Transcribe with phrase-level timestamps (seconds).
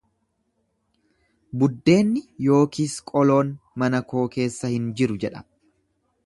[1.63, 3.53] Buddeenni yookiis qoloon
[3.85, 5.45] mana koo keessa hin jiru jedha.